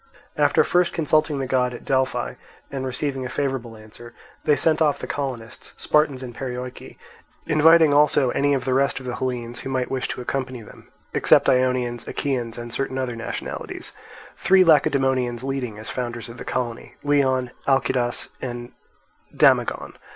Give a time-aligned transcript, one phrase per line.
[0.35, 2.33] After first consulting the god at Delphi
[2.71, 6.97] and receiving a favourable answer, they sent off the colonists, Spartans, and Perioeci,
[7.45, 10.87] inviting also any of the rest of the Hellenes who might wish to accompany them,
[11.13, 13.91] except Ionians, Achaeans, and certain other nationalities;
[14.39, 18.71] three Lacedaemonians leading as founders of the colony, Leon, Alcidas, and
[19.31, 19.93] Damagon.